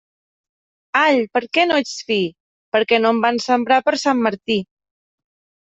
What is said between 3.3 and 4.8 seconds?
sembrar per Sant Martí.